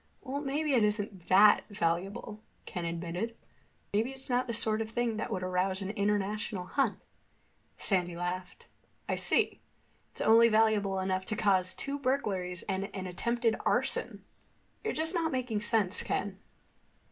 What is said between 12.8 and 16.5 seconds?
an attempted arson. You're just not making sense, Ken."